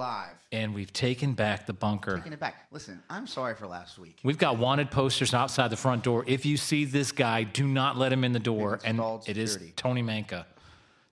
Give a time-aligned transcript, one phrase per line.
[0.00, 0.34] Live.
[0.50, 2.16] and we've taken back the bunker.
[2.16, 2.66] Taking it back.
[2.70, 4.18] Listen, I'm sorry for last week.
[4.22, 6.24] We've got wanted posters outside the front door.
[6.26, 8.80] If you see this guy, do not let him in the door.
[8.82, 9.58] And installed it is.
[9.76, 10.46] Tony Manka.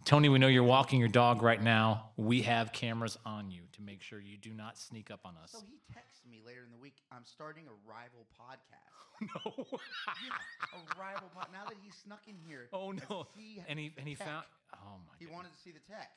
[0.06, 2.08] Tony, we know you're walking your dog right now.
[2.16, 5.52] We have cameras on you to make sure you do not sneak up on us.
[5.52, 6.94] So he texted me later in the week.
[7.12, 8.84] I'm starting a rival podcast.
[9.44, 9.66] Oh, no.
[9.66, 11.52] Yeah, a rival podcast.
[11.52, 12.68] Now that he snuck in here.
[12.72, 13.26] oh no.
[13.36, 14.28] He, And he and he tech.
[14.28, 14.44] found.
[14.72, 14.90] Oh my.
[14.94, 14.96] God.
[15.18, 15.34] He goodness.
[15.36, 16.12] wanted to see the tech.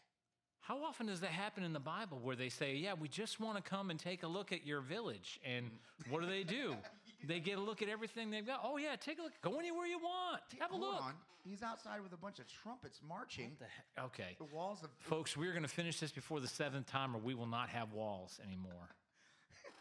[0.62, 3.58] How often does that happen in the Bible where they say, "Yeah, we just want
[3.58, 5.72] to come and take a look at your village," and
[6.10, 6.76] what do they do?
[7.24, 8.62] They get a look at everything they've got.
[8.64, 9.34] Oh yeah, take a look.
[9.42, 10.42] Go anywhere you want.
[10.60, 11.04] Have a Hold look.
[11.04, 11.14] on.
[11.44, 13.50] He's outside with a bunch of trumpets marching.
[13.50, 14.06] What the heck?
[14.06, 14.36] Okay.
[14.38, 17.34] The walls of Folks, we're going to finish this before the seventh time, or we
[17.34, 18.90] will not have walls anymore.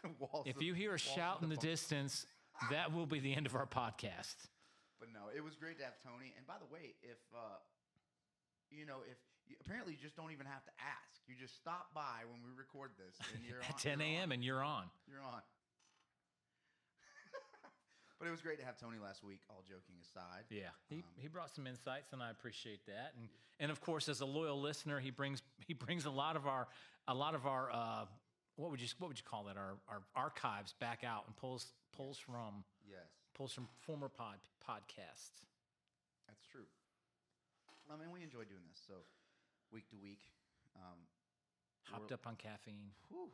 [0.19, 0.45] walls.
[0.45, 2.25] If you hear a shout in the distance,
[2.69, 4.35] that will be the end of our podcast.
[4.99, 6.33] But no, it was great to have Tony.
[6.37, 7.57] And by the way, if uh,
[8.69, 9.17] you know, if
[9.51, 11.19] you, apparently you just don't even have to ask.
[11.27, 14.31] You just stop by when we record this, and you're At on, 10 a.m.
[14.31, 14.87] and you're on.
[15.07, 15.43] You're on.
[18.19, 19.41] but it was great to have Tony last week.
[19.49, 23.13] All joking aside, Yeah, he, Um, he brought some insights, and I appreciate that.
[23.19, 23.27] And
[23.59, 26.67] and of course, as a loyal listener, he brings he brings a lot of our
[27.07, 28.05] a lot of our uh,
[28.55, 31.73] what would you what would you call that our our archives back out and pulls
[31.95, 35.43] pulls from yes, pulls from former pod podcasts.
[36.27, 36.65] that's true.
[37.91, 38.79] I mean, we enjoy doing this.
[38.87, 38.93] So
[39.73, 40.21] week to week,
[40.75, 40.99] um,
[41.89, 42.91] Hopped up on caffeine.
[43.09, 43.31] whew,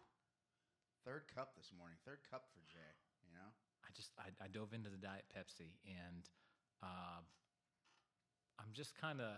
[1.05, 1.97] third cup this morning.
[2.05, 2.93] Third cup for Jay.
[3.25, 3.49] You know.
[3.85, 6.23] I just I, I dove into the diet Pepsi, and
[6.83, 7.21] uh,
[8.59, 9.37] I'm just kind of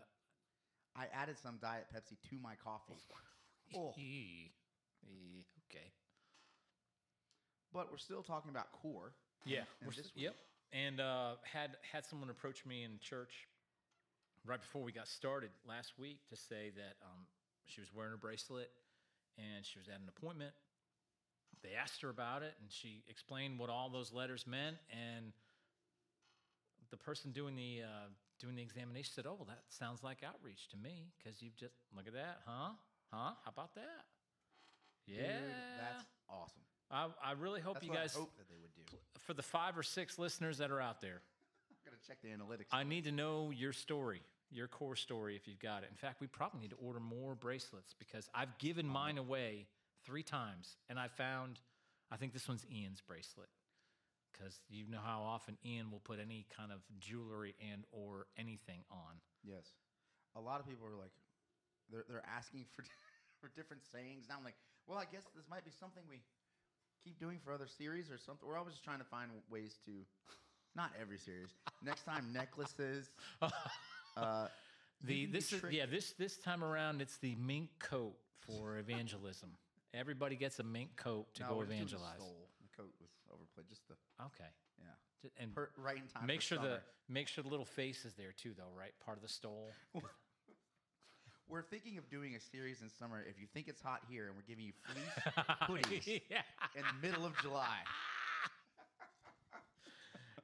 [0.96, 2.96] I added some Diet Pepsi to my coffee.
[3.76, 3.94] Oh.
[5.70, 5.92] okay.
[7.72, 9.14] But we're still talking about core.
[9.46, 9.60] Yeah.
[9.80, 10.36] And we're s- week- yep.
[10.74, 13.48] And uh, had had someone approach me in church
[14.50, 17.26] right before we got started last week to say that um,
[17.66, 18.72] she was wearing a bracelet
[19.38, 20.52] and she was at an appointment.
[21.62, 24.78] They asked her about it, and she explained what all those letters meant.
[24.92, 25.34] And
[26.90, 28.08] the person doing the uh,
[28.40, 31.74] doing the examination said, "Oh, well, that sounds like outreach to me because you've just
[31.96, 32.72] look at that, huh?
[33.12, 33.34] Huh?
[33.44, 34.06] How about that?
[35.06, 36.62] Yeah, Dude, that's awesome.
[36.92, 38.98] I, I really hope That's you guys hope that they would do.
[39.20, 41.22] for the five or six listeners that are out there,
[41.70, 42.68] I'm gonna check the analytics.
[42.72, 44.22] I need to know your story,
[44.52, 45.90] your core story, if you've got it.
[45.92, 49.68] In fact, we probably need to order more bracelets because I've given mine away
[50.06, 51.60] three times, and I found,
[52.12, 53.50] I think this one's Ian's bracelet,
[54.32, 58.82] because you know how often Ian will put any kind of jewelry and or anything
[58.92, 59.22] on.
[59.44, 59.66] Yes,
[60.36, 61.12] a lot of people are like,
[61.92, 62.84] they're they're asking for
[63.42, 64.26] for different sayings.
[64.30, 64.58] Now I'm like,
[64.88, 66.22] well, I guess this might be something we
[67.04, 68.48] keep doing for other series or something.
[68.48, 69.92] We're always trying to find ways to,
[70.76, 71.50] not every series.
[71.84, 73.10] Next time, necklaces.
[74.22, 74.48] Uh,
[75.02, 78.16] The you can be this is yeah this this time around it's the mink coat
[78.46, 79.50] for evangelism.
[79.94, 82.16] Everybody gets a mink coat to no, go we're just doing the evangelize.
[82.18, 82.50] stole.
[82.62, 83.68] The coat was overplayed.
[83.70, 84.50] Just the Okay.
[84.78, 86.28] yeah, And per, right in time.
[86.28, 88.92] make sure the make sure the little face is there too, though, right?
[89.06, 89.72] Part of the stole.
[91.48, 93.24] We're thinking of doing a series in summer.
[93.28, 95.26] If you think it's hot here, and we're giving you fleece
[96.08, 96.42] hoodies yeah.
[96.76, 97.78] in the middle of July.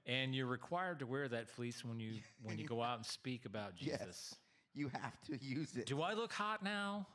[0.06, 3.46] And you're required to wear that fleece when you when you go out and speak
[3.46, 4.00] about Yes.
[4.00, 4.36] Jesus.
[4.74, 5.86] You have to use it.
[5.86, 7.08] Do I look hot now?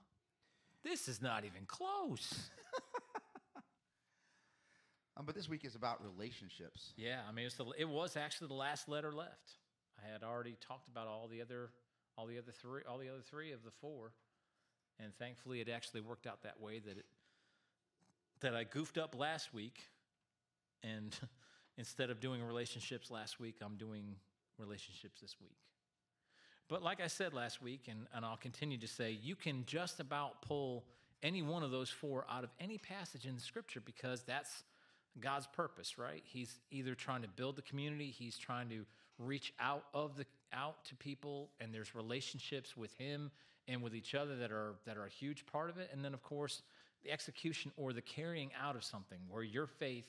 [0.83, 2.51] This is not even close.
[5.21, 6.95] Um, but this week is about relationships.
[6.97, 9.59] Yeah, I mean, it's the, it was actually the last letter left.
[10.03, 11.69] I had already talked about all the other,
[12.17, 14.13] all the other three, all the other three of the four,
[14.99, 17.05] and thankfully, it actually worked out that way that it
[18.41, 19.89] that I goofed up last week,
[20.83, 21.15] and
[21.81, 24.15] instead of doing relationships last week, I'm doing
[24.59, 25.57] relationships this week.
[26.69, 29.99] But like I said last week, and, and I'll continue to say, you can just
[29.99, 30.85] about pull
[31.23, 34.63] any one of those four out of any passage in the scripture because that's
[35.19, 36.23] God's purpose, right?
[36.25, 38.85] He's either trying to build the community, he's trying to
[39.19, 43.31] reach out of the out to people, and there's relationships with him
[43.69, 45.89] and with each other that are that are a huge part of it.
[45.93, 46.63] And then of course,
[47.03, 50.07] the execution or the carrying out of something where your faith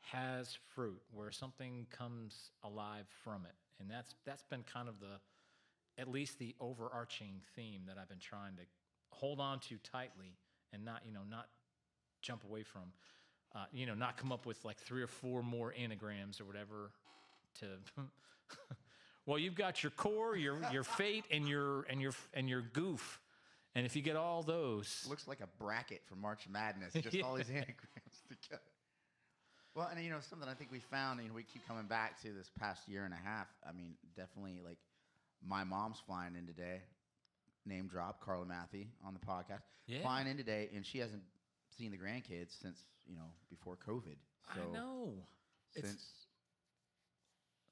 [0.00, 3.54] has fruit, where something comes alive from it.
[3.80, 5.20] And that's that's been kind of the
[6.00, 8.62] at least the overarching theme that I've been trying to
[9.10, 10.36] hold on to tightly
[10.72, 11.48] and not, you know, not
[12.22, 12.92] jump away from.
[13.54, 16.90] Uh, you know, not come up with like three or four more anagrams or whatever
[17.58, 17.66] to
[19.26, 23.20] well, you've got your core, your your fate, and your and your and your goof.
[23.74, 27.36] And if you get all those, Looks like a bracket for March Madness, just all
[27.36, 28.62] these anagrams together.
[29.74, 32.20] Well, and you know something I think we found, you know, we keep coming back
[32.22, 33.46] to this past year and a half.
[33.68, 34.78] I mean, definitely like
[35.46, 36.80] my mom's flying in today.
[37.64, 39.62] Name drop Carla Matthew on the podcast.
[39.86, 40.00] Yeah.
[40.02, 41.22] Flying in today, and she hasn't
[41.76, 44.16] seen the grandkids since you know before COVID.
[44.54, 45.12] So I know.
[45.76, 46.26] It's- since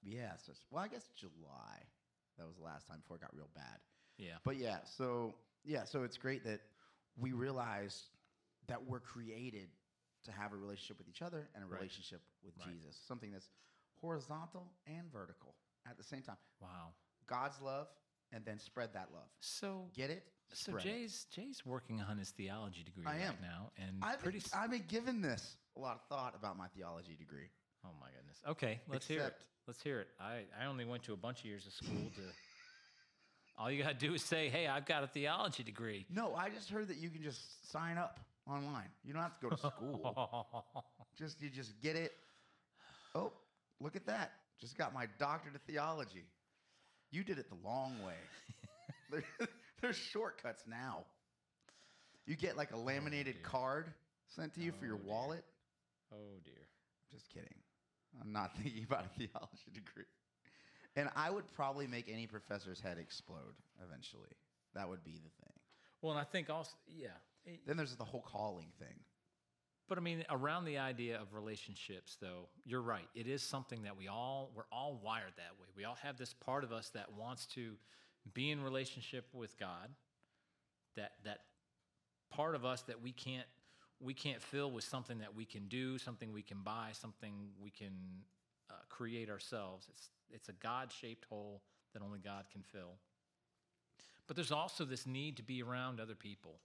[0.03, 1.79] yeah, so well, I guess July.
[2.39, 3.79] That was the last time before it got real bad.
[4.19, 4.35] Yeah.
[4.45, 5.35] But yeah, so
[5.65, 6.61] yeah, so it's great that
[7.19, 8.05] we realize
[8.69, 9.69] that we're created
[10.27, 11.81] to have a relationship with each other and a Right.
[11.81, 12.69] relationship with Right.
[12.69, 13.49] Jesus, something that's
[14.01, 15.55] horizontal and vertical
[15.89, 16.37] at the same time.
[16.61, 16.95] Wow.
[17.27, 17.89] God's love,
[18.33, 19.29] and then spread that love.
[19.41, 20.25] So Get it?
[20.53, 20.89] so Spread it.
[20.89, 23.37] Jay's Jay's working on his theology degree I right am.
[23.41, 24.39] now, and I've pretty.
[24.39, 27.51] been, I've been given this a lot of thought about my theology degree.
[27.85, 28.39] oh my goodness.
[28.47, 29.37] Okay, let's hear it.
[29.67, 30.09] Let's hear it.
[30.21, 32.23] I I only went to a bunch of years of school to.
[33.59, 36.69] All you gotta do is say, "Hey, I've got a theology degree." No, I just
[36.71, 38.89] heard that you can just sign up online.
[39.05, 40.65] You don't have to go to school.
[41.19, 42.13] just you just get it.
[43.15, 43.33] Oh,
[43.81, 44.33] look at that!
[44.61, 46.25] Just got my doctorate of theology.
[47.11, 48.15] You did it the long way.
[49.11, 49.25] There-
[49.81, 51.05] There's shortcuts now.
[52.27, 53.51] You get like a laminated oh, dear.
[53.51, 53.93] card
[54.27, 55.13] sent to you for your Oh, dear.
[55.13, 55.45] wallet.
[56.13, 56.67] oh dear.
[57.13, 57.55] Just kidding.
[58.21, 60.05] I'm not thinking about a theology degree.
[60.97, 63.55] And I would probably make any professor's head explode
[63.87, 64.31] eventually.
[64.75, 65.53] That would be the thing.
[66.03, 67.09] Well, and I think also, yeah.
[67.47, 69.05] It- Then there's the whole calling thing.
[69.89, 73.09] But I mean, around the idea of relationships, though, you're right.
[73.15, 75.69] It is something that we all we're all wired that way.
[75.77, 77.79] We all have this part of us that wants to
[78.35, 79.95] be in relationship with God.
[80.97, 81.45] That that
[82.31, 83.47] part of us that we can't
[84.01, 87.71] we can't fill with something that we can do, something we can buy, something we
[87.71, 88.25] can
[88.69, 89.87] uh, create ourselves.
[89.89, 91.63] It's it's a God shaped hole
[91.93, 92.99] that only God can fill.
[94.27, 96.59] But there's also this need to be around other people.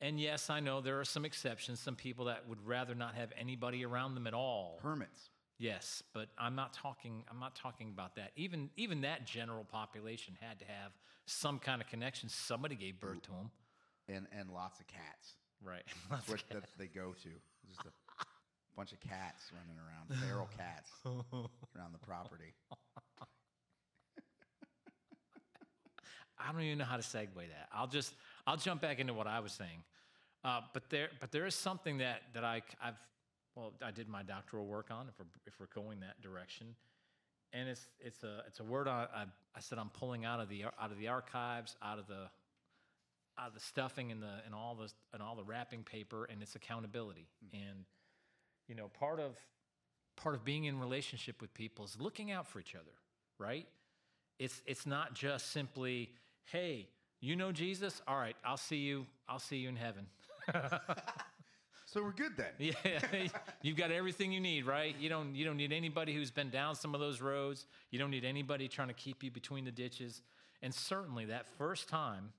[0.00, 3.32] And yes, I know there are some exceptions, some people that would rather not have
[3.38, 4.78] anybody around them at all.
[4.82, 5.30] Hermits.
[5.58, 8.30] Yes, but I'm not talking I'm not talking about that.
[8.36, 10.92] Even even that general population had to have
[11.26, 12.28] some kind of connection.
[12.28, 13.50] Somebody gave birth to them.
[14.08, 15.34] And, and lots of cats.
[15.62, 15.82] Right.
[16.10, 17.28] That's what that they go to.
[17.68, 18.24] Just a
[18.76, 22.54] bunch of cats running around, feral cats around the property.
[26.38, 27.68] I don't even know how to segue that.
[27.72, 28.14] I'll just
[28.48, 29.84] I'll jump back into what I was saying.
[30.42, 32.94] Uh, but there but there is something that that I I've
[33.54, 36.68] well I did my doctoral work on if we're if we're going that direction,
[37.52, 39.24] and it's it's a it's a word I I,
[39.54, 42.30] I said I'm pulling out of the out of the archives out of the
[43.38, 46.40] out of the stuffing and the and all the and all the wrapping paper and
[46.40, 47.28] it's accountability.
[47.52, 47.84] And
[48.66, 49.36] you know part of
[50.16, 52.94] part of being in relationship with people is looking out for each other
[53.38, 53.66] right?
[54.38, 56.12] It's it's not just simply
[56.44, 56.88] hey
[57.20, 58.00] you know jesus?
[58.06, 60.06] All right i'll see you i'll see you in heaven.
[61.90, 62.50] So we're good then.
[62.58, 63.00] yeah
[63.62, 64.94] you've got everything you need right?
[65.00, 67.64] You don't you don't need anybody who's been down some of those roads.
[67.90, 70.20] You don't need anybody trying to keep you between the ditches.
[70.60, 72.32] And certainly that first time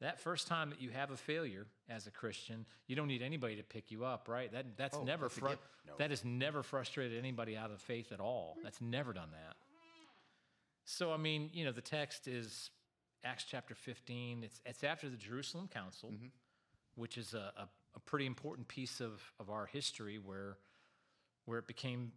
[0.00, 3.56] that first time that you have a failure as a christian you don't need anybody
[3.56, 4.52] to pick you up right?
[4.52, 5.48] That that's Oh, never fru-.
[5.48, 5.94] No.
[5.98, 8.56] that has never frustrated anybody out of faith at all.
[8.62, 9.56] That's never done that.
[10.84, 12.70] So I mean, you know, the text is
[13.24, 14.44] Acts chapter 15.
[14.44, 16.26] It's it's after the Jerusalem Council, mm-hmm.
[16.94, 20.58] which is a, a, a pretty important piece of, of our history where
[21.46, 22.12] where it became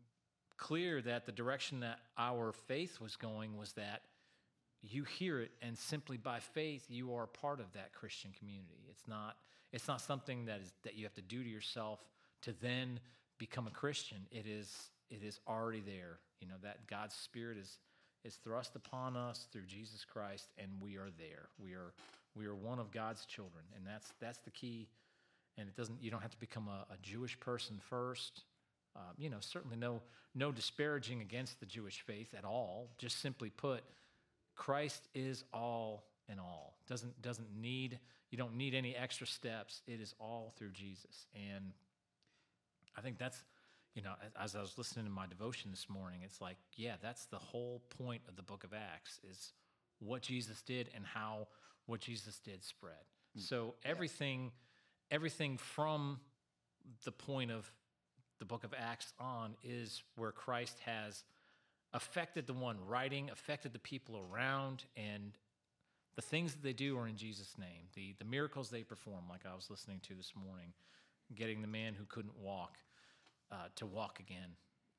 [0.58, 4.02] clear that the direction that our faith was going was that
[4.82, 8.86] you hear it and simply by faith you are part of that Christian community.
[8.90, 9.38] It's not
[9.72, 12.00] it's not something that is that you have to do to yourself
[12.42, 13.00] to then
[13.38, 14.18] become a Christian.
[14.32, 16.20] It is it is already there.
[16.42, 17.80] You know that God's spirit is
[18.28, 21.48] is thrust upon us through Jesus Christ and we are there.
[21.58, 21.94] We are
[22.36, 24.90] we are one of God's children and that's that's the key
[25.58, 28.44] and it doesn't you don't have to become a, a Jewish person first.
[28.96, 30.02] Um, you know, certainly no
[30.36, 32.90] no disparaging against the Jewish faith at all.
[32.98, 33.84] Just simply put,
[34.56, 36.76] Christ is all in all.
[36.88, 37.98] Doesn't doesn't need
[38.30, 39.82] you don't need any extra steps.
[39.88, 41.28] It is all through Jesus.
[41.34, 41.72] And
[42.98, 43.42] I think that's
[43.98, 46.94] you know, as, as I was listening to my devotion this morning, it's like, yeah,
[47.02, 49.54] that's the whole point of the book of Acts is
[49.98, 51.48] what Jesus did and how
[51.88, 52.94] what Jesus did spread.
[53.34, 53.42] Hmm.
[53.42, 54.52] So everything
[55.10, 56.20] everything from
[57.06, 57.72] the point of
[58.38, 61.24] the book of Acts on is where Christ has
[61.92, 65.32] affected the one writing, affected the people around, and
[66.16, 67.88] the things that they do are in Jesus' name.
[67.96, 70.74] The, the miracles they perform, like I was listening to this morning,
[71.34, 72.78] getting the man who couldn't walk
[73.52, 74.50] uh, to walk again.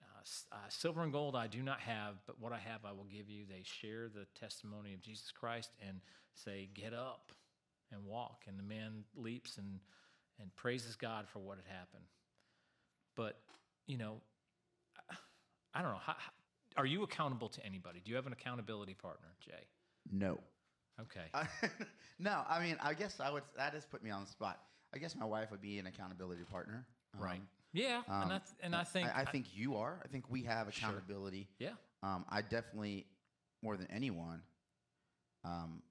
[0.02, 3.06] Uh, uh, silver and gold I do not have, but what I have I will
[3.10, 3.44] give you.
[3.48, 6.00] They share the testimony of Jesus Christ and
[6.34, 7.32] say, Get up
[7.92, 8.44] and walk.
[8.48, 9.80] And the man leaps and,
[10.40, 12.04] and praises God for what had happened.
[13.16, 13.38] But,
[13.86, 14.20] you know,
[15.10, 15.14] I-
[15.74, 15.98] I don't know.
[16.02, 16.16] How,
[16.76, 18.00] are you accountable to anybody?
[18.04, 19.66] Do you have an accountability partner, Jay?
[20.10, 20.38] No.
[21.00, 21.26] Okay.
[21.34, 21.46] I-
[22.18, 23.42] no, I mean, I guess I would.
[23.56, 24.60] That has put me on the spot.
[24.94, 26.86] I guess my wife would be an accountability partner.
[27.18, 27.40] right.
[27.74, 30.00] Um, Yeah, and um, I th- and I think I, I think you are.
[30.04, 30.88] I think we have Sure.
[30.88, 31.48] accountability.
[31.58, 31.70] yeah,
[32.02, 33.06] Um, I definitely,
[33.62, 34.42] more than anyone,
[35.44, 35.82] um,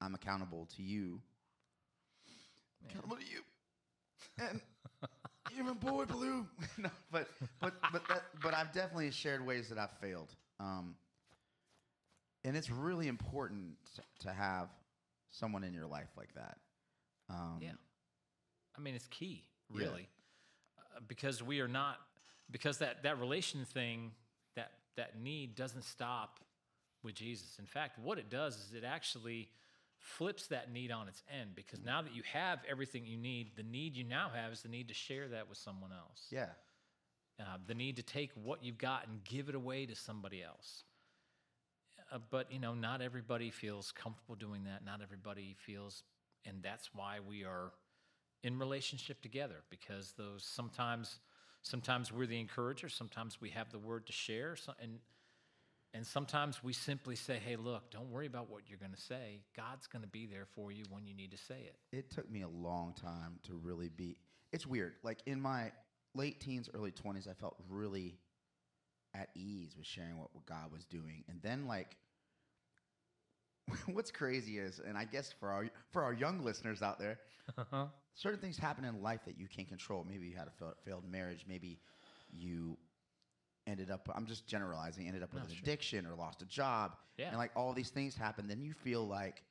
[0.00, 1.20] I'm accountable to you.
[2.88, 3.40] Accountable to you,
[4.38, 4.60] and
[5.58, 6.46] even boy blue.
[6.78, 7.28] no, but
[7.60, 10.34] but but that, but I've definitely shared ways that I've failed.
[10.58, 10.96] Um,
[12.44, 13.76] and it's really important
[14.20, 14.68] to have
[15.30, 16.58] someone in your life like that.
[17.30, 17.72] Um, yeah.
[18.76, 20.08] I mean, it's key, really,
[21.08, 21.96] because we are not
[22.50, 24.12] because that that relation thing
[24.56, 26.40] that that need doesn't stop
[27.02, 27.58] with Jesus.
[27.58, 29.48] In fact, what it does is it actually
[29.98, 33.62] flips that need on its end because now that you have everything you need, the
[33.62, 36.26] need you now have is the need to share that with someone else.
[36.30, 36.48] Yeah.
[37.40, 40.84] uh, the need to take what you've got and give it away to somebody else.
[42.12, 44.84] Uh, but you know, not everybody feels comfortable doing that.
[44.84, 46.02] Not everybody feels,
[46.44, 47.72] and that's why we are
[48.42, 51.18] in relationship together because those sometimes,
[51.62, 52.88] sometimes we're the encourager.
[52.88, 54.98] Sometimes we have the word to share, and
[55.94, 59.42] and sometimes we simply say, "Hey, look, don't worry about what you're going to say.
[59.56, 62.30] God's going to be there for you when you need to say it." it took
[62.30, 64.16] me a long time to really be
[64.52, 65.70] it's weird like in my
[66.14, 68.18] late teens early 20s i felt really
[69.14, 71.96] at ease with sharing what, what god was doing and then like
[73.86, 77.18] what's crazy is and i guess for our for our young listeners out there
[77.56, 77.86] uh-huh.
[78.14, 81.04] certain things happen in life that you can't control maybe you had a failed, failed
[81.10, 81.78] marriage maybe
[82.32, 82.76] you
[83.66, 86.96] ended up i'm just generalizing ended up with No, an addiction or lost a job
[87.16, 87.28] Yeah.
[87.28, 89.42] and like all these things happen then you feel like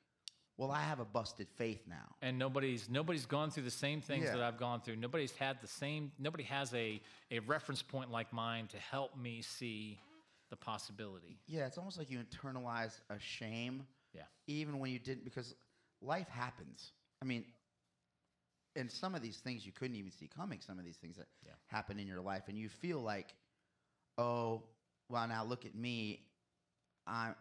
[0.57, 4.25] well i have a busted faith now and nobody's nobody's gone through the same things
[4.25, 4.33] Yeah.
[4.33, 4.97] that I've gone through.
[4.97, 6.11] Nobody's had the same.
[6.19, 7.01] Nobody has a
[7.31, 9.99] a reference point like mine to help me see
[10.49, 11.39] the possibility.
[11.47, 15.53] Yeah, it's almost like you internalize a shame, Yeah, even when you didn't, because
[16.01, 16.91] life happens.
[17.21, 17.45] I mean,
[18.75, 20.59] and some of these things you couldn't even see coming.
[20.61, 21.53] Some of these things that Yeah.
[21.67, 23.33] happen in your life, and you feel like,
[24.17, 24.63] oh,
[25.09, 26.25] well, now look at me.
[27.07, 27.35] I'm,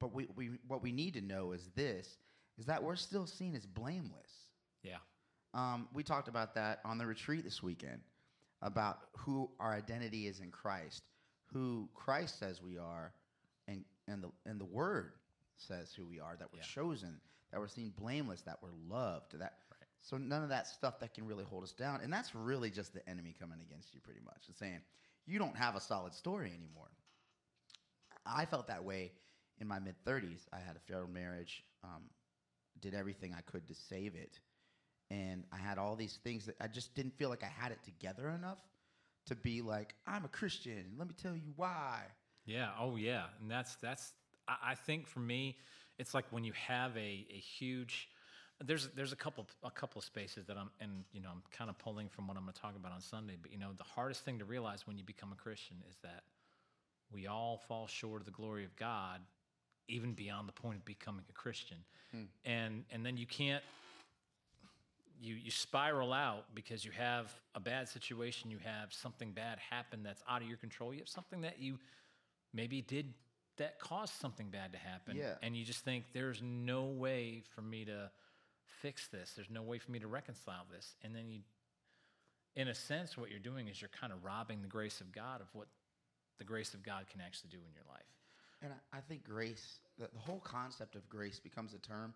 [0.00, 2.18] but we, we what we need to know is this:
[2.58, 4.30] is that we're still seen as blameless.
[4.82, 4.98] yeah,
[5.54, 8.00] Um, we talked about that on the retreat this weekend
[8.62, 11.02] about who our identity is in Christ,
[11.52, 13.12] who Christ says we are,
[13.66, 15.12] and and the and the Word
[15.60, 16.64] says who we are, that we're Yeah.
[16.64, 19.38] chosen, that we're seen blameless, that we're loved.
[19.38, 19.58] That
[20.00, 22.94] so none of that stuff that can really hold us down, and that's really just
[22.94, 24.80] the enemy coming against you, pretty much, and saying
[25.26, 26.90] you don't have a solid story anymore.
[28.26, 29.12] I felt that way
[29.58, 30.46] in my mid thirties.
[30.52, 32.04] I had a failed marriage, um,
[32.80, 34.38] did everything I could to save it
[35.10, 37.78] and I had all these things that I just didn't feel like I had it
[37.82, 38.58] together enough
[39.26, 40.84] to be like, I'm a Christian.
[40.98, 42.02] Let me tell you why.
[42.44, 42.70] yeah.
[42.78, 44.12] Oh yeah, and that's that's.
[44.48, 45.56] I, I think for me,
[45.98, 48.08] it's like when you have a a huge.
[48.64, 51.70] There's there's a couple a couple of spaces that I'm and you know I'm kind
[51.70, 53.36] of pulling from what I'm going to talk about on Sunday.
[53.40, 56.24] But you know the hardest thing to realize when you become a Christian is that
[57.12, 59.20] we all fall short of the glory of God,
[59.86, 61.78] even beyond the point of becoming a Christian.
[62.10, 62.22] Hmm.
[62.44, 63.62] And and then you can't
[65.20, 70.02] you you spiral out because you have a bad situation, you have something bad happen
[70.02, 70.92] that's out of your control.
[70.92, 71.78] You have something that you
[72.52, 73.14] maybe did
[73.58, 75.16] that caused something bad to happen.
[75.16, 75.34] Yeah.
[75.42, 78.10] And you just think there's no way for me to
[78.82, 79.32] fix this.
[79.34, 80.94] There's no way for me to reconcile this.
[81.02, 81.40] And then you
[82.56, 85.40] in a sense what you're doing is you're kind of robbing the grace of God
[85.40, 85.68] of what
[86.38, 88.02] the grace of God can actually do in your life.
[88.62, 92.12] And I, think grace, the, the whole concept of grace becomes a term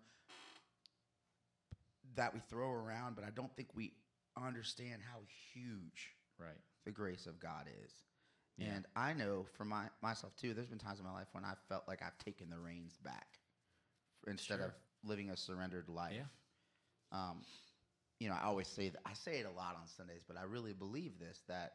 [2.15, 3.93] that we throw around, but I don't think we
[4.37, 5.19] understand how
[5.53, 6.59] huge Right.
[6.83, 7.91] the grace of God is.
[8.57, 8.67] Yeah.
[8.75, 11.53] And I know for my, myself too, there's been times in my life when I
[11.69, 13.39] felt like I've taken the reins back
[14.27, 14.65] instead Sure.
[14.67, 16.13] of living a surrendered life.
[16.15, 16.23] Yeah.
[17.11, 17.41] Um,
[18.19, 20.43] you know, I always say that I say it a lot on Sundays, but I
[20.43, 21.73] really believe this that,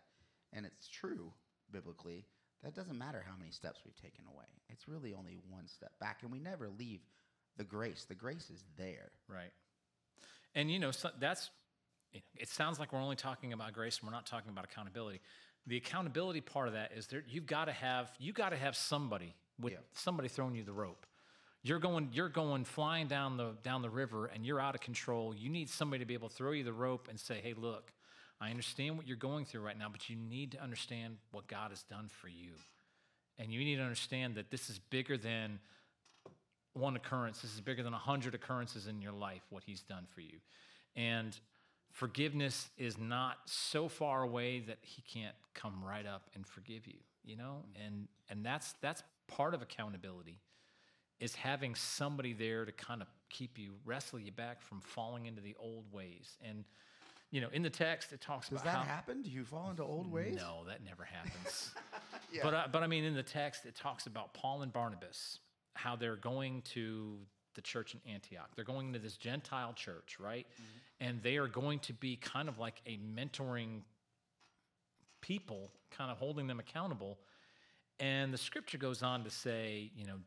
[0.52, 1.32] and it's true
[1.70, 2.24] biblically,
[2.62, 4.46] that doesn't matter how many steps we've taken away.
[4.68, 7.00] It's really only one step back, and we never leave
[7.56, 8.06] the grace.
[8.08, 9.10] The grace is there.
[9.28, 9.52] Right.
[10.54, 11.50] And you know, so that's
[12.12, 14.64] you know, it sounds like we're only talking about grace and we're not talking about
[14.64, 15.20] accountability.
[15.68, 18.74] The accountability part of that is there you've got to have you got to have
[18.74, 19.78] somebody with Yeah.
[19.92, 21.06] somebody throwing you the rope.
[21.62, 25.34] You're going you're going flying down the down the river and you're out of control.
[25.34, 27.92] You need somebody to be able to throw you the rope and say, "Hey, look,
[28.40, 31.70] I understand what you're going through right now, but you need to understand what God
[31.70, 32.52] has done for you.
[33.38, 35.60] And you need to understand that this is bigger than
[36.72, 37.42] one occurrence.
[37.42, 40.38] This is bigger than a hundred occurrences in your life, what he's done for you.
[40.94, 41.38] And
[41.92, 46.98] forgiveness is not so far away that he can't come right up and forgive you,
[47.24, 47.64] you know?
[47.76, 47.86] Mm.
[47.86, 50.40] And and that's that's part of accountability
[51.20, 55.40] is having somebody there to kind of keep you, wrestle you back from falling into
[55.40, 56.36] the old ways.
[56.46, 56.64] And,
[57.30, 58.84] you know, in the text, it talks Does about that how.
[58.84, 59.22] happen?
[59.22, 60.36] Do you fall into old ways?
[60.36, 61.72] No, that never happens.
[62.30, 62.42] Yeah.
[62.44, 65.38] But, I, but I mean, in the text, it talks about Paul and Barnabas,
[65.72, 67.16] how they're going to
[67.58, 68.48] the church in Antioch.
[68.54, 70.46] They're going to this Gentile church, right?
[70.46, 71.08] Mm-hmm.
[71.08, 73.80] And they are going to be kind of like a mentoring
[75.20, 77.18] people, kind of holding them accountable.
[77.98, 80.18] And the scripture goes on to say, you know,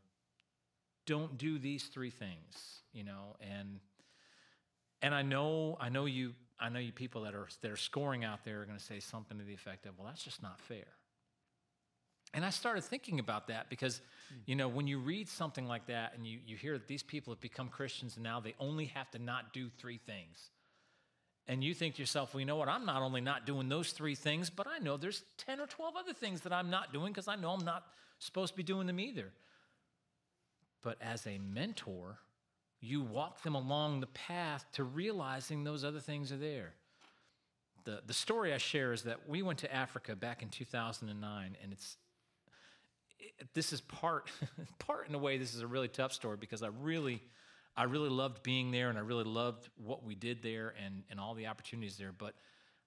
[1.06, 3.80] don't do these three things, you know, and
[5.02, 8.26] and I know I know you I know you people that are that are scoring
[8.26, 10.60] out there are going to say something to the effect of, well, that's just not
[10.60, 10.86] fair.
[12.34, 14.36] And I started thinking about that because, hmm.
[14.46, 17.34] you know, when you read something like that and you, you hear that these people
[17.34, 20.50] have become Christians and now they only have to not do three things.
[21.48, 22.70] And you think to yourself, well, you know what?
[22.70, 25.96] I'm not only not doing those three things, but I know there's 10 or 12
[25.98, 27.84] other things that I'm not doing because I know I'm not
[28.20, 29.34] supposed to be doing them either.
[30.82, 32.20] But as a mentor,
[32.80, 36.74] you walk them along the path to realizing those other things are there.
[37.84, 41.74] The, the story I share is that we went to Africa back in 2009, and
[41.74, 41.98] it's
[43.54, 44.30] this is part
[44.80, 47.22] part in a way this is a really tough story because I really
[47.75, 51.20] I really loved being there and I really loved what we did there and and
[51.20, 52.34] all the opportunities there but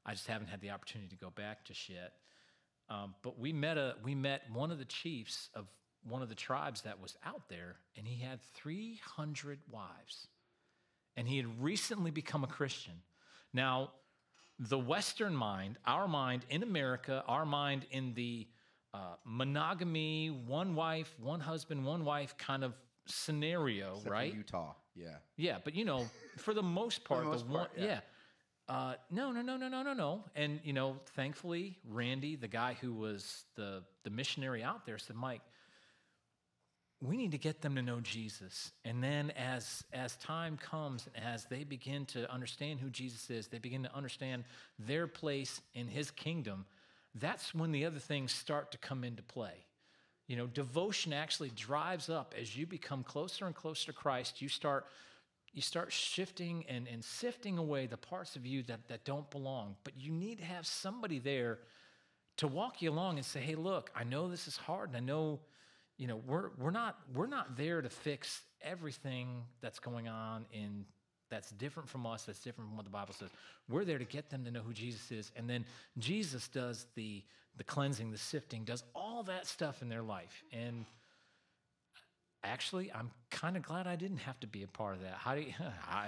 [0.06, 2.12] I just haven't had the opportunity to go back just yet.
[2.90, 5.66] Um, but we met a we met one of the chiefs of
[6.06, 10.28] one of the tribes that was out there and he had 300 wives.
[11.16, 12.94] And he had recently become a Christian.
[13.52, 13.92] Now
[14.58, 18.46] the Western mind, our mind in America, our mind in the
[18.94, 22.74] uh, monogamy, one wife, one husband, one wife kind of
[23.06, 24.32] scenario, Except right?
[24.32, 24.74] Utah.
[24.94, 25.16] Yeah.
[25.36, 26.06] Yeah, but you know,
[26.38, 27.84] for the most part, most the one, part, yeah.
[27.84, 28.00] yeah.
[28.66, 30.24] Uh, no, no, no, no, no, no, no.
[30.36, 35.16] And you know, thankfully, Randy, the guy who was the the missionary out there, said,
[35.16, 35.42] "Mike,
[37.02, 38.72] we need to get them to know Jesus.
[38.84, 43.48] And then as as time comes and as they begin to understand who Jesus is,
[43.48, 44.44] they begin to understand
[44.78, 46.64] their place in his kingdom,
[47.14, 49.66] that's when the other things start to come into play.
[50.26, 54.48] You know, devotion actually drives up as you become closer and closer to Christ, you
[54.48, 54.86] start
[55.52, 59.76] you start shifting and, and sifting away the parts of you that, that don't belong.
[59.84, 61.60] But you need to have somebody there
[62.38, 65.00] to walk you along and say, hey, look, I know this is hard, and I
[65.00, 65.40] know
[65.96, 70.84] you know we're we're not we're not there to fix everything that's going on in
[71.30, 73.30] that's different from us that's different from what the bible says
[73.68, 75.64] we're there to get them to know who jesus is and then
[75.98, 77.22] jesus does the
[77.56, 80.84] the cleansing the sifting does all that stuff in their life and
[82.42, 85.34] actually i'm kind of glad i didn't have to be a part of that how
[85.34, 86.06] do you how,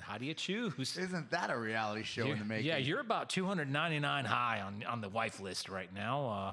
[0.00, 2.66] how do you choose Isn't that a reality show in You're- the making?
[2.66, 6.52] yeah you're about 299 high on on the wife list right now uh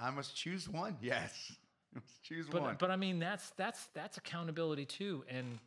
[0.00, 0.96] I, I must choose one.
[1.00, 1.52] Yes.
[1.94, 2.76] I must choose but one.
[2.78, 5.60] but I mean that's that's that's accountability too, and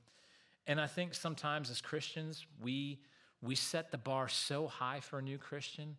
[0.67, 2.99] and I think sometimes as Christians we
[3.41, 5.97] we set the bar so high for a new Christian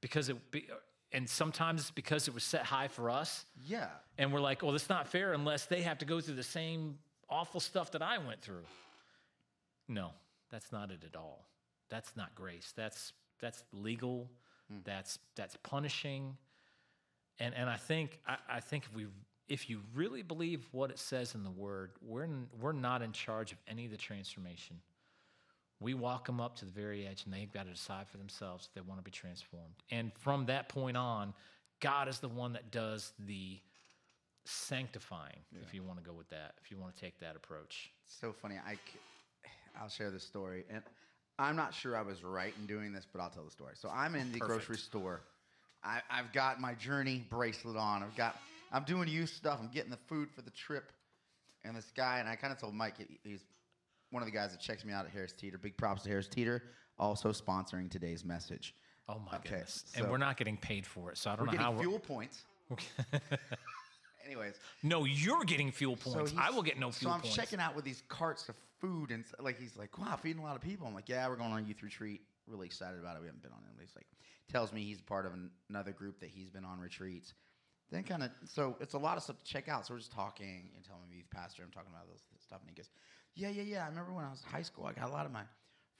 [0.00, 0.68] because it be,
[1.12, 3.88] and sometimes it's because it was set high for us, yeah.
[4.18, 6.98] and we're like, well, it's not fair unless they have to go through the same
[7.28, 8.64] awful stuff that I went through.
[9.88, 10.10] No,
[10.50, 11.46] that's not it at all.
[11.90, 12.72] That's not grace.
[12.76, 14.30] That's that's legal.
[14.70, 14.78] Hmm.
[14.84, 16.36] That's that's punishing.
[17.38, 19.06] And and I think I, I think if we
[19.48, 22.28] if you really believe what it says in the word, we're
[22.60, 24.76] we're not in charge of any of the transformation.
[25.80, 28.66] We walk them up to the very edge, and they've got to decide for themselves
[28.66, 29.74] if they want to be transformed.
[29.90, 31.34] And from that point on,
[31.80, 33.58] God is the one that does the
[34.46, 35.40] sanctifying.
[35.62, 37.90] If you want to go with that, if you want to take that approach.
[38.06, 38.56] It's so funny.
[38.66, 38.78] I,
[39.80, 40.82] I'll share the story, and
[41.38, 43.74] I'm not sure I was right in doing this, but I'll tell the story.
[43.74, 44.66] So I'm in the Perfect.
[44.68, 45.20] grocery store.
[45.82, 48.02] I, I've got my journey bracelet on.
[48.02, 48.36] I've got.
[48.74, 49.58] I'm doing youth stuff.
[49.60, 50.92] I'm getting the food for the trip,
[51.64, 53.44] and this guy and I kind of told Mike he- he's
[54.10, 55.58] one of the guys that checks me out at Harris Teeter.
[55.58, 56.62] Big props to Harris Teeter,
[56.98, 58.74] also sponsoring today's message.
[59.08, 59.84] Oh my Okay, goodness!
[59.96, 61.80] and so- we're not getting paid for it, so I don't We're know getting how.
[61.80, 62.44] fuel points.
[64.26, 66.32] Anyways, no, you're getting fuel points.
[66.36, 67.36] I he's- will get no fuel So I'm points.
[67.36, 70.44] checking out with these carts of food, and s- like he's like, "Wow, feeding a
[70.44, 72.22] lot of people." I'm like, "Yeah, we're going on a youth retreat.
[72.46, 73.20] Really excited about it.
[73.20, 74.06] We haven't been on it." He's like,
[74.48, 77.34] tells me he's part of an, another group that he's been on retreats.
[77.90, 79.86] Then kind of, so it's a lot of stuff to check out.
[79.86, 81.62] So we're just talking and telling me youth pastor.
[81.62, 82.90] I'm talking about those stuff, and he goes,
[83.34, 83.84] "Yeah, yeah, yeah.
[83.84, 85.42] I remember when I was in high school, I got a lot of my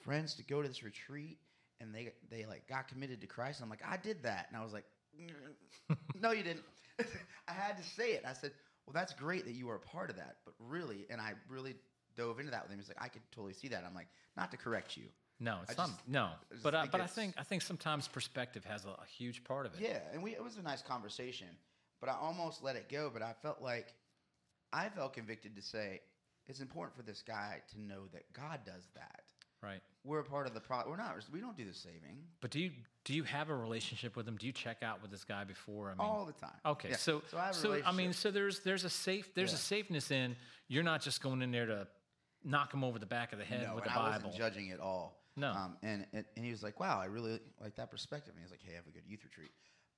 [0.03, 1.39] friends to go to this retreat,
[1.81, 3.61] and they they like got committed to Christ.
[3.61, 4.85] And I'm like, I did that, and I was like,
[5.21, 6.65] "Mm, no, you didn't.
[7.49, 8.25] I had to say it.
[8.27, 8.53] I said,
[8.87, 11.75] well, that's great that you were a part of that, but really, and I really
[12.17, 12.79] dove into that with him.
[12.79, 13.83] He's like, I could totally see that.
[13.87, 15.05] I'm like, not to correct you.
[15.41, 15.89] no, it's I not.
[15.89, 16.31] just- no,
[16.63, 19.67] but I, think but I think I think sometimes perspective has a, a huge part
[19.67, 19.81] of it.
[19.81, 21.49] Yeah, and we it was a nice conversation,
[22.05, 23.11] but I almost let it go.
[23.13, 23.95] But I felt like
[24.73, 26.01] I felt convicted to say
[26.47, 29.23] it's important for this guy to know that God does that.
[29.63, 29.81] Right.
[30.05, 30.83] We're a part of the pro.
[30.87, 31.17] We're not.
[31.33, 32.73] We don't do the saving But do you
[33.05, 34.37] do you have a relationship with him?
[34.37, 35.87] Do you check out with this guy before?
[35.87, 36.57] I mean, all the time.
[36.67, 36.97] Okay, Yeah.
[36.97, 39.59] so so I have a so I mean, so there's there's a safe there's a
[39.59, 40.37] safeness in
[40.69, 41.87] you're not just going in there to
[42.45, 44.29] knock him over the back of the head no, with the I Bible.
[44.29, 45.23] wasn't judging at all.
[45.37, 45.51] No.
[45.51, 48.45] Um, and, and and he was like, "Wow, I really like that perspective." And he
[48.45, 49.51] was like, "Hey, I have a good youth retreat."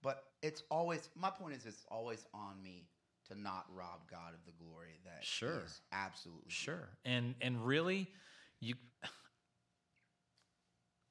[0.06, 2.86] But it's always my point is it's always on me
[3.28, 5.62] to not rob God of the glory that he Sure.
[5.64, 6.44] is absolutely.
[6.48, 8.06] Sure, and and really,
[8.60, 8.76] you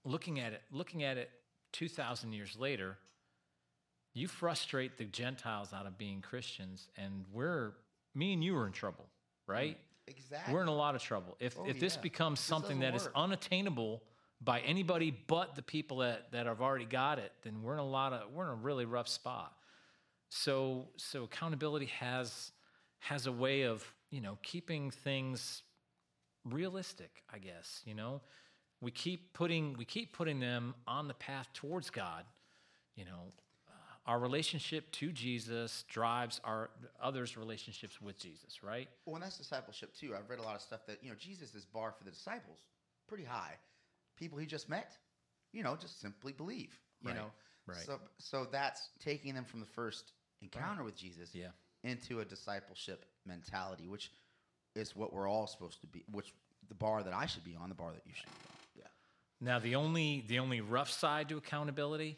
[0.05, 1.29] looking at it looking at it
[1.73, 2.97] two thousand years later,
[4.13, 7.73] you frustrate the Gentiles out of being Christians, and we're
[8.13, 9.07] me and you are in trouble,
[9.45, 9.77] right?
[10.07, 10.53] Exactly.
[10.53, 11.35] We're in a lot of trouble.
[11.41, 12.01] If Oh, if this yeah.
[12.01, 13.13] becomes something doesn't that is work.
[13.15, 14.01] unattainable
[14.41, 17.87] by anybody but the people that, that have already got it, then we're in a
[17.87, 19.53] lot of we're in a really rough spot.
[20.29, 22.51] So so accountability has
[22.99, 25.63] has a way of, you know, keeping things
[26.43, 28.21] realistic, I guess, you know.
[28.81, 32.25] We keep putting we keep putting them on the path towards God,
[32.95, 33.31] you know.
[33.67, 33.71] Uh,
[34.11, 36.69] our relationship to Jesus drives our
[37.01, 38.89] others' relationships with Jesus, right?
[39.05, 40.13] Well, and that's discipleship too.
[40.15, 42.59] I've read a lot of stuff that you know Jesus' is bar for the disciples
[43.07, 43.53] pretty high.
[44.17, 44.97] People he just met,
[45.51, 46.77] you know, just simply believe.
[47.01, 47.31] You Right, know,
[47.67, 47.77] right.
[47.85, 51.49] So so that's taking them from the first encounter with Jesus Yeah.
[51.83, 54.11] into a discipleship mentality, which
[54.75, 56.03] is what we're all supposed to be.
[56.11, 56.33] Which
[56.67, 58.57] the bar that I should be on, the bar that you should be on.
[58.83, 58.87] Yeah.
[59.41, 62.17] Now the only the only rough side to accountability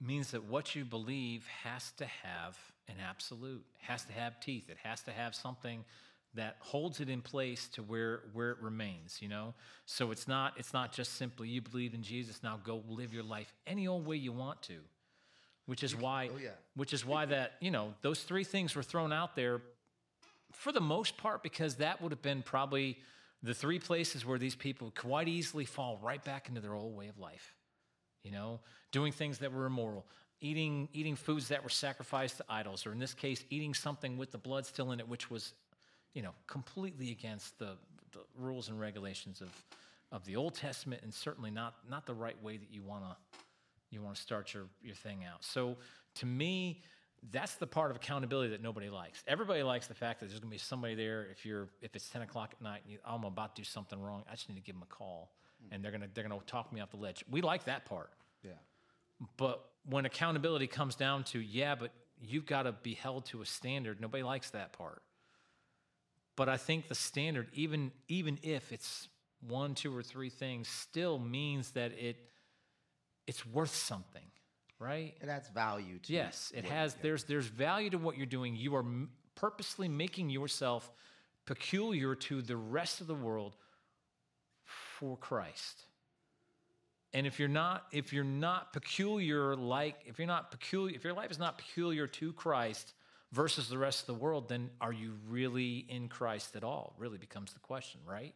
[0.00, 4.68] means that what you believe has to have an absolute, has to have teeth.
[4.68, 5.84] It has to have something
[6.36, 9.54] that holds it in place to where where it remains, you know?
[9.84, 13.22] So it's not it's not just simply you believe in Jesus, now go live your
[13.22, 14.78] life any old way you want to.
[15.66, 16.50] Which is why oh, yeah.
[16.76, 19.60] which is why that, you know, those three things were thrown out there
[20.52, 22.98] for the most part because that would have been probably
[23.42, 27.08] the three places where these people quite easily fall right back into their old way
[27.08, 27.54] of life
[28.22, 30.04] you know doing things that were immoral
[30.40, 34.32] eating eating foods that were sacrificed to idols or in this case eating something with
[34.32, 35.52] the blood still in it which was
[36.16, 37.76] you know completely against the,
[38.12, 39.50] the rules and regulations of
[40.10, 43.38] of the old testament and certainly not not the right way that you want to
[43.90, 45.44] you want to start your your thing out.
[45.44, 45.76] So
[46.16, 46.82] to me
[47.32, 49.22] that's the part of accountability that nobody likes.
[49.26, 52.08] Everybody likes the fact that there's going to be somebody there if you're if it's
[52.08, 54.54] 10 o'clock at night and you, i'm about to do something wrong i just need
[54.54, 55.30] to give them a call.
[55.60, 55.74] Hmm.
[55.74, 57.24] And they're going to they're to talk me off the ledge.
[57.30, 58.10] We like that part.
[58.42, 58.52] Yeah.
[59.36, 63.46] but when accountability comes down to, yeah, but you've got to be held to a
[63.46, 65.02] standard, nobody likes that part.
[66.36, 69.08] But I think the standard, even even if it's
[69.40, 72.16] one, two, or three things, still means that it
[73.26, 74.26] it's worth something,
[74.78, 75.14] right?
[75.20, 76.12] It adds value to.
[76.12, 76.94] Yes, it has.
[76.94, 78.54] There's there's value to what you're doing.
[78.54, 80.92] You are m- purposely making yourself
[81.46, 83.56] peculiar to the rest of the world
[84.64, 85.84] for Christ.
[87.14, 91.14] And if you're not if you're not peculiar like if you're not peculiar if your
[91.14, 92.92] life is not peculiar to Christ
[93.36, 96.94] versus the rest of the world, then are you really in Christ at all?
[96.98, 98.34] Really becomes the question, right?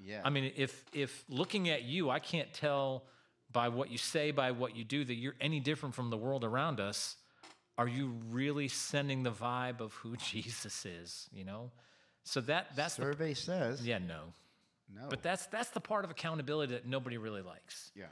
[0.00, 0.22] Yeah.
[0.24, 3.04] I mean, if if looking at you, I can't tell
[3.52, 6.42] by what you say, by what you do, that you're any different from the world
[6.44, 7.16] around us.
[7.76, 11.28] Are you really sending the vibe of who Jesus is?
[11.32, 11.70] You know,
[12.24, 13.86] so that that's the, survey says.
[13.86, 14.20] yeah no,
[14.94, 15.06] No.
[15.10, 17.92] but that's that's the part of accountability that nobody really likes.
[17.94, 18.06] yeah.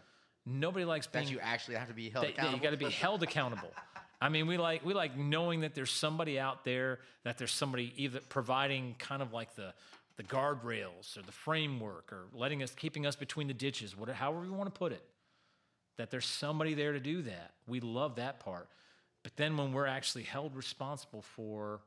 [0.48, 2.76] Nobody likes being That you actually have to be held that, yeah, you got to
[2.76, 3.72] be held accountable.
[4.20, 7.92] I mean, we like we like knowing that there's somebody out there, that there's somebody
[7.96, 9.74] either providing kind of like the
[10.16, 14.44] the guardrails or the framework, or letting us keeping us between the ditches, whatever, however
[14.46, 15.02] you want to put it.
[15.98, 17.52] That there's somebody there to do that.
[17.66, 18.68] We love that part.
[19.22, 21.80] But then when we're actually held responsible for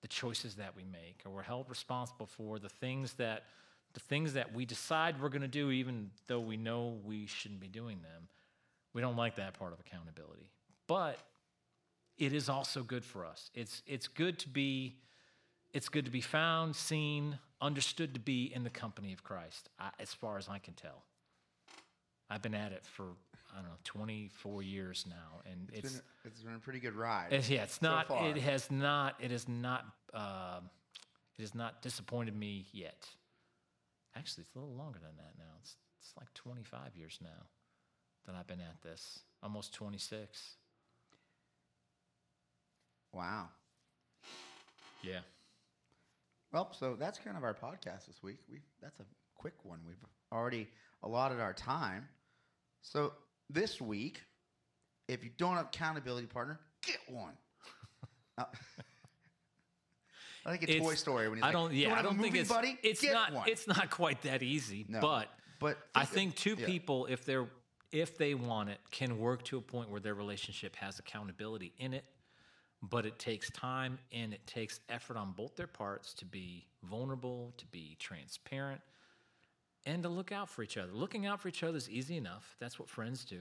[0.00, 3.44] the choices that we make, or we're held responsible for the things that
[3.94, 7.60] the things that we decide we're going to do, even though we know we shouldn't
[7.60, 8.28] be doing them,
[8.92, 10.50] we don't like that part of accountability.
[10.86, 11.18] But
[12.18, 13.50] it is also good for us.
[13.54, 14.96] It's it's good to be
[15.72, 19.90] it's good to be found, seen, understood to be in the company of Christ, I,
[20.00, 21.04] as far as I can tell.
[22.30, 23.04] I've been at it for
[23.52, 26.94] I don't know 24 years now, and It's it's, been, it's been a pretty good
[26.94, 27.28] ride.
[27.32, 28.08] it's yeah, it's so not.
[28.08, 28.26] far.
[28.28, 29.14] it has not.
[29.20, 29.84] It has not.
[30.12, 30.70] Um,
[31.38, 33.06] it has not disappointed me yet.
[34.16, 35.52] Actually, it's a little longer than that now.
[35.60, 37.46] It's it's like 25 years now
[38.26, 39.20] that I've been at this.
[39.42, 40.56] Almost 26.
[43.12, 43.48] Wow.
[45.02, 45.20] Yeah.
[46.52, 48.38] Well, so that's kind of our podcast this week.
[48.50, 49.80] We that's a quick one.
[49.86, 49.96] We've
[50.32, 50.68] already
[51.02, 52.08] allotted our time.
[52.82, 53.12] So
[53.50, 54.22] this week,
[55.08, 57.32] if you don't have accountability partner, get one.
[58.38, 58.44] Uh,
[60.46, 61.72] Like a It's- Toy Story when he's I don't.
[61.72, 62.48] "You Yeah, I don't think it's.
[62.48, 62.78] buddy?
[62.84, 63.32] It's Get not.
[63.32, 64.86] one." It's not quite that easy.
[64.88, 65.00] No.
[65.00, 66.66] But But I think think two yeah.
[66.66, 67.48] people, if they're
[67.90, 71.92] if they want it, can work to a point where their relationship has accountability in
[71.94, 72.04] it.
[72.82, 77.52] But it takes time and it takes effort on both their parts to be vulnerable,
[77.56, 78.80] to be transparent,
[79.84, 80.92] and to look out for each other.
[80.92, 82.56] Looking out for each other is easy enough.
[82.60, 83.40] That's what friends do.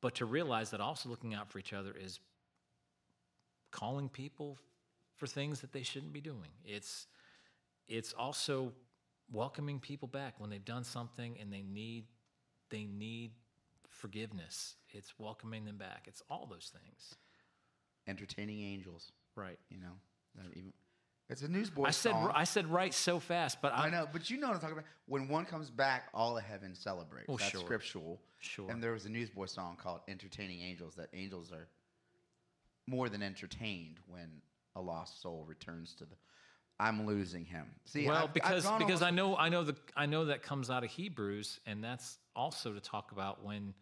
[0.00, 2.20] But to realize that also looking out for each other is
[3.70, 4.58] calling people
[5.16, 6.50] for things that they shouldn't be doing.
[6.64, 7.06] It's
[7.88, 8.72] it's also
[9.30, 12.04] welcoming people back when they've done something and they need
[12.70, 13.32] they need
[13.88, 14.76] forgiveness.
[14.90, 16.04] It's welcoming them back.
[16.06, 17.16] It's all those things.
[18.06, 19.12] Entertaining angels.
[19.36, 19.58] Right.
[19.70, 20.72] You know, even
[21.28, 22.32] it's a newsboy I said song.
[22.34, 24.74] I said right so fast, but I, I know, but you know what I'm talking
[24.76, 24.84] about.
[25.06, 27.26] When one comes back, all of heaven celebrates.
[27.28, 27.60] Oh, That's sure.
[27.60, 28.20] scriptural.
[28.38, 28.70] Sure.
[28.70, 31.68] And there was a newsboy song called "Entertaining Angels." That angels are
[32.86, 34.42] more than entertained when
[34.76, 36.16] a lost soul returns to the.
[36.80, 37.66] I'm losing him.
[37.84, 40.42] See, well, I've- I've because because almost- I know I know the I know that
[40.42, 43.72] comes out of Hebrews, and that's also to talk about when,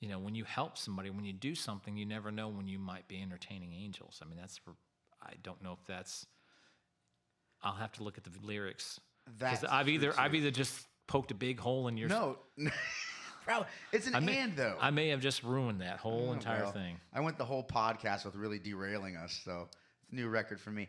[0.00, 2.78] you know, when you help somebody, when you do something, you never know when you
[2.78, 4.20] might be entertaining angels.
[4.22, 4.74] I mean, that's for
[5.22, 6.26] I don't know if that's.
[7.62, 8.98] I'll have to look at the lyrics
[9.38, 12.08] That's I've true, either I've either just poked a big hole in your.
[12.08, 12.38] no,
[13.92, 14.76] it's an I may, and though.
[14.80, 16.96] I may have just ruined that whole Oh, entire well, thing.
[17.12, 19.68] I went the whole podcast with really derailing us, so
[20.02, 20.88] it's a new record for me.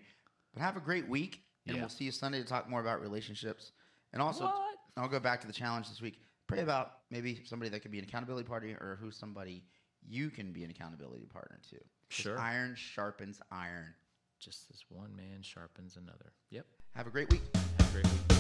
[0.54, 1.82] But have a great week, and Yeah.
[1.82, 3.72] we'll see you Sunday to talk more about relationships.
[4.14, 4.78] And also, What?
[4.98, 6.20] I'll go back to the challenge this week.
[6.52, 9.64] Pray about maybe somebody that could be an accountability partner, or who's somebody
[10.06, 11.78] you can be an accountability partner to.
[12.10, 12.38] Sure.
[12.38, 13.94] Iron sharpens iron.
[14.38, 16.34] Just as one man sharpens another.
[16.50, 16.66] Yep.
[16.94, 17.42] Have a great week.
[17.54, 18.31] Have a great week.